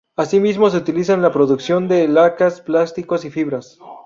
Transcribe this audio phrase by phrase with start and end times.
[0.17, 3.77] Asimismo se utiliza en la producción de lacas, plásticos y fibras.